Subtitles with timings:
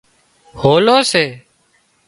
[0.61, 1.23] هولو سي